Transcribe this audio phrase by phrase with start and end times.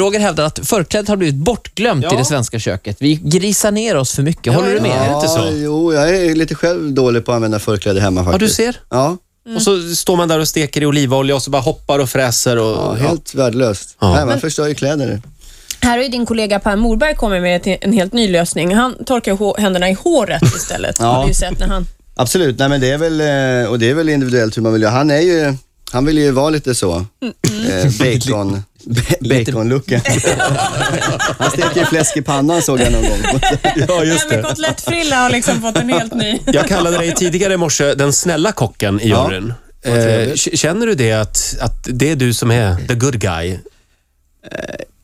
[0.00, 2.14] Roger hävdar att förklädet har blivit bortglömt Ja.
[2.14, 2.96] i det svenska köket.
[3.00, 4.54] Vi grisar ner oss för mycket.
[4.54, 4.90] Håller Ja, du med?
[4.90, 5.48] Är det inte så?
[5.54, 8.56] Jo, jag är lite själv dålig på att använda förkläde hemma Ja, faktiskt.
[8.56, 8.80] du ser.
[8.90, 9.16] Ja,
[9.56, 12.56] Och så står man där och steker i olivolja och så bara hoppar och fräser.
[12.58, 13.96] Och, ja helt värdelöst.
[14.00, 14.14] Ja.
[14.14, 15.22] Nej, man förstör ju kläder.
[15.82, 18.74] Här har ju din kollega Per Morberg kommit med ett- en helt ny lösning.
[18.74, 20.96] Han torkar hå- händerna i håret istället.
[20.98, 21.06] Ja.
[21.06, 21.86] Har du ju sett när han...
[22.14, 24.82] Absolut, nej men det är väl, eh, och det är väl individuellt hur man vill
[24.82, 24.92] göra.
[24.92, 25.54] Han är ju,
[25.90, 28.52] han vill ju vara lite så, eh, bacon,
[28.84, 30.00] ba- bacon-looken.
[31.38, 33.40] Han steker fläsk i pannan såg jag någon gång.
[33.88, 36.38] Ja, just Nej, men kotlettfrilla har liksom fått en helt ny...
[36.46, 39.52] Jag kallade dig tidigare i morse den snälla kocken i Ja, juryn.
[39.84, 40.58] vad Eh, trevligt.
[40.58, 43.58] känner du det att, att det är du som är the good guy?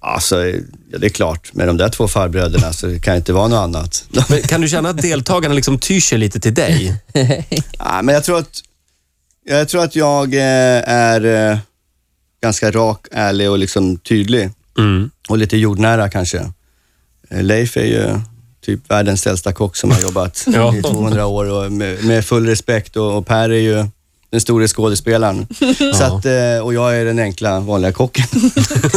[0.00, 3.48] Alltså, ja, det är klart, med de där två farbröderna så det kan inte vara
[3.48, 4.04] något annat.
[4.28, 6.94] Men kan du känna att deltagarna liksom tyr sig lite till dig?
[7.78, 8.60] Ja, men jag tror att
[9.48, 11.58] jag, tror att jag eh, är eh,
[12.42, 14.50] ganska rak, ärlig och liksom tydlig.
[14.78, 15.10] Mm.
[15.28, 16.52] Och lite jordnära kanske.
[17.30, 18.20] Eh, Leif är ju
[18.60, 20.76] typ världens äldsta kock som har jobbat Ja.
[20.76, 23.86] i 200 år och med, med full respekt och, och Per är ju
[24.30, 25.46] den store skådespelaren.
[25.94, 28.26] Så att, eh, och jag är den enkla vanliga kocken.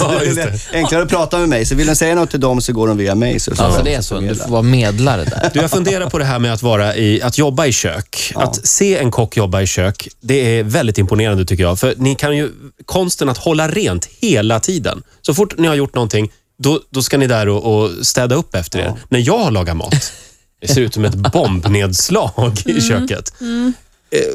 [0.00, 1.66] Ja, det är enklare att prata med mig.
[1.66, 3.40] Så vill de säga något till dem så går de via mig.
[3.40, 4.20] Så, så Alltså det är så.
[4.20, 5.50] Du får vara medlare där.
[5.54, 8.32] Du, jag funderar på det här med att, vara i, att jobba i kök.
[8.34, 8.42] Ja.
[8.42, 11.78] Att se en kock jobba i kök, det är väldigt imponerande tycker jag.
[11.78, 12.50] För ni kan ju
[12.84, 15.02] konsten att hålla rent hela tiden.
[15.22, 18.54] Så fort ni har gjort någonting, då, då ska ni där och, och städa upp
[18.54, 18.94] efter er.
[19.08, 20.12] När jag har lagat mat,
[20.60, 23.32] det ser ut som ett bombnedslag i köket.
[23.40, 23.46] Eh,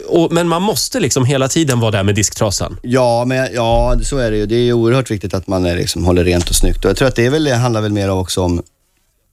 [0.07, 2.77] Och, men man måste liksom hela tiden vara där med disktrasan.
[2.81, 4.45] Ja, men, ja, så är det ju.
[4.45, 6.85] Det är oerhört viktigt att man är, liksom, håller rent och snyggt.
[6.85, 8.61] Och jag tror att det, är väl, handlar väl mer också om,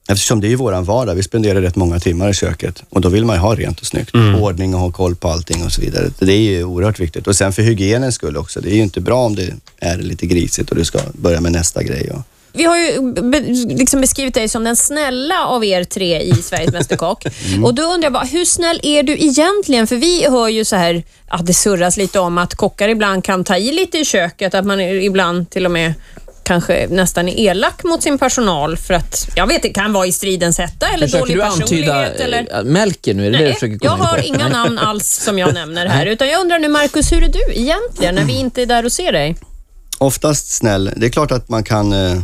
[0.09, 3.09] eftersom det är ju våran vardag, vi spenderar rätt många timmar i köket och då
[3.09, 4.15] vill man ju ha rent och snyggt.
[4.39, 6.09] Ordning och ha koll på allting och så vidare.
[6.19, 7.27] Det är ju oerhört viktigt.
[7.27, 8.61] Och sen för hygienens skull också.
[8.61, 11.51] Det är ju inte bra om det är lite grisigt och du ska börja med
[11.51, 12.11] nästa grej.
[12.11, 12.21] Och,
[12.53, 13.39] Vi har ju be,
[13.75, 17.25] liksom beskrivit dig som den snälla av er tre i Sveriges Mästerkock.
[17.49, 17.65] Mm.
[17.65, 19.87] Och då undrar jag bara, hur snäll är du egentligen?
[19.87, 23.43] För vi hör ju så här, att det surras lite om att kockar ibland kan
[23.43, 25.93] ta i lite i köket, att man ibland till och med
[26.43, 30.11] kanske nästan är elak mot sin personal för att, jag vet det kan vara i
[30.11, 32.19] stridens hetta eller Försöker dålig du antyda personlighet.
[32.19, 32.57] Eller...
[32.57, 33.27] eh, Melker nu?
[33.27, 34.23] Är det det du Nej, försöker jag komma in har på?
[34.23, 36.05] inga namn alls som jag nämner här.
[36.05, 38.91] Utan jag undrar nu, Markus, hur är du egentligen när vi inte är där och
[38.91, 39.35] ser dig?
[39.97, 40.91] oftast snäll.
[40.95, 42.21] Det är klart att man kan eh,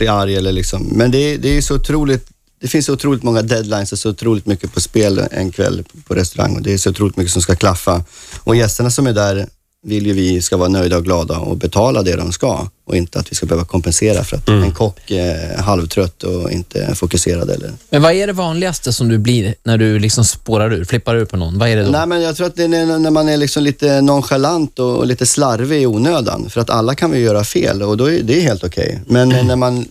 [0.00, 2.26] bli arg eller liksom, men det, det är så otroligt
[2.60, 6.14] det finns så otroligt många deadlines och så otroligt mycket på spel en kväll på
[6.14, 8.04] restaurang och det är så otroligt mycket som ska klaffa.
[8.44, 9.48] Och gästerna som är där
[9.82, 13.18] vill ju vi ska vara nöjda och glada och betala det de ska och inte
[13.18, 17.72] att vi ska behöva kompensera för att en kock är halvtrött och inte fokuserad eller
[17.90, 21.24] Men vad är det vanligaste som du blir när du liksom spårar ur, flippar ur
[21.24, 21.58] på någon?
[21.58, 21.90] Vad är det då?
[21.90, 25.26] Nej, men jag tror att det är när man är liksom lite nonchalant och lite
[25.26, 26.50] slarvig i onödan.
[26.50, 29.00] För att alla kan vi göra fel och då är det helt okej.
[29.06, 29.46] Men Mm.
[29.46, 29.86] när man,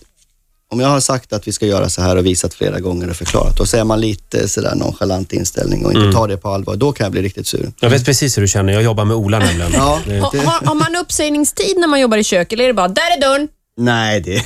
[0.70, 3.16] om jag har sagt att vi ska göra så här och visat flera gånger och
[3.16, 6.14] förklarat, och så är man lite sådär nonchalant inställning och inte Mm.
[6.14, 7.72] tar det på allvar, då kan jag bli riktigt sur.
[7.80, 8.72] Jag vet precis hur du känner.
[8.72, 9.72] Jag jobbar med Ola nämligen.
[9.74, 12.74] Ja, Det- Har, har, har man uppsägningstid när man jobbar i kök eller är det
[12.74, 13.48] bara, där är dörren?
[13.76, 14.44] Nej, det...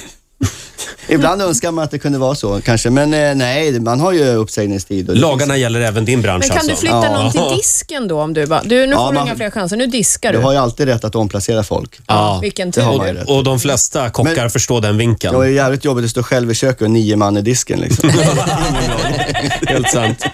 [1.09, 4.25] Ibland önskar man att det kunde vara så kanske, men eh, nej, man har ju
[4.35, 5.09] uppsägningstid.
[5.09, 6.71] Och det Lagarna gäller även din bransch Men kan alltså.
[6.71, 7.23] du flytta Ja.
[7.23, 8.21] någon till disken då?
[8.23, 10.37] Om du bara, du, nu Ja, får du man- inga fler chanser, nu diskar finns,
[10.37, 10.41] du.
[10.41, 11.99] du har ju alltid rätt att omplacera folk.
[12.07, 12.39] Ja.
[12.43, 12.99] Vilken det har tur.
[12.99, 13.29] man ju rätt.
[13.31, 15.33] Och de flesta kockar Men- förstår den vinkeln.
[15.33, 17.81] Det var ju jävligt jobbigt att stå själv i köket och nio man i disken
[17.81, 18.11] liksom.
[19.67, 20.25] Helt sant.